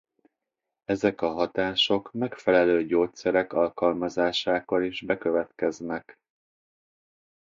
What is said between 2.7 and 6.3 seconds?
gyógyszerek alkalmazásakor is bekövetkeznek.